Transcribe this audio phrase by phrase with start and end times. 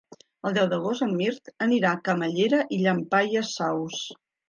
[0.49, 4.05] El deu d'agost en Mirt anirà a Camallera i Llampaies Saus.